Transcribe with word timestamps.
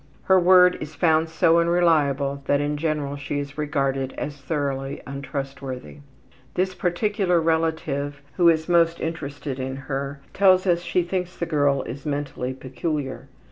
Her 0.23 0.39
word 0.39 0.79
is 0.81 0.95
found 0.95 1.29
so 1.29 1.59
unreliable 1.59 2.41
that 2.47 2.59
in 2.59 2.75
general 2.75 3.17
she 3.17 3.37
is 3.37 3.55
regarded 3.55 4.13
as 4.13 4.35
thoroughly 4.41 4.99
untrustworthy. 5.05 5.97
This 6.55 6.73
particular 6.73 7.39
relative, 7.39 8.19
who 8.35 8.49
is 8.49 8.67
most 8.67 8.99
interested 8.99 9.59
in 9.59 9.75
her, 9.75 10.19
tells 10.33 10.65
us 10.65 10.81
she 10.81 11.03
thinks 11.03 11.37
the 11.37 11.45
girl 11.45 11.83
is 11.83 12.03
mentally 12.03 12.51
peculiar. 12.51 13.27